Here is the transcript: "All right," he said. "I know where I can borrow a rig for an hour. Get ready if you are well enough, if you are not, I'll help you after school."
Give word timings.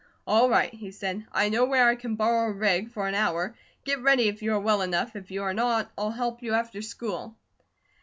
"All 0.25 0.49
right," 0.49 0.73
he 0.73 0.89
said. 0.89 1.27
"I 1.31 1.49
know 1.49 1.63
where 1.65 1.87
I 1.87 1.95
can 1.95 2.15
borrow 2.15 2.49
a 2.49 2.51
rig 2.53 2.89
for 2.91 3.05
an 3.05 3.13
hour. 3.13 3.55
Get 3.83 4.01
ready 4.01 4.29
if 4.29 4.41
you 4.41 4.51
are 4.53 4.59
well 4.59 4.81
enough, 4.81 5.15
if 5.15 5.29
you 5.29 5.43
are 5.43 5.53
not, 5.53 5.91
I'll 5.95 6.09
help 6.09 6.41
you 6.41 6.55
after 6.55 6.81
school." 6.81 7.35